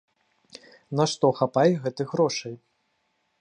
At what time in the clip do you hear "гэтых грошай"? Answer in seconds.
1.85-2.57